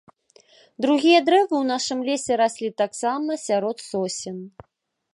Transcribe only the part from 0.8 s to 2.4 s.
Другія дрэвы ў нашым лесе